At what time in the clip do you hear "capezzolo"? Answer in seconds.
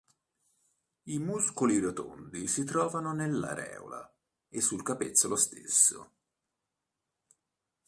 4.81-5.35